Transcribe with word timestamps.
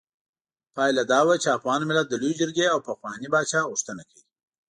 پايله 0.75 1.03
دا 1.13 1.19
وه 1.27 1.35
چې 1.43 1.55
افغان 1.57 1.81
ملت 1.89 2.05
د 2.09 2.13
لویې 2.21 2.37
جرګې 2.41 2.65
او 2.73 2.79
پخواني 2.87 3.27
پاچا 3.33 3.59
غوښتنه 3.71 4.03
کوي. 4.09 4.25